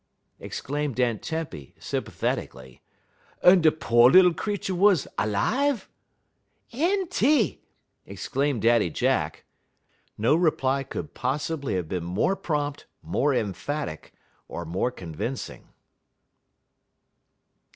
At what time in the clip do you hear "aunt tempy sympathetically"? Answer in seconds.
0.99-2.81